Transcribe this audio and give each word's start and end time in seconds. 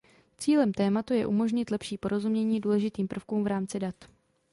Cílem 0.37 0.73
tématu 0.73 1.13
je 1.13 1.25
umožnit 1.27 1.71
lepší 1.71 1.97
porozumění 1.97 2.59
důležitým 2.59 3.07
prvkům 3.07 3.43
v 3.43 3.47
rámci 3.47 3.79
dat. 3.79 3.95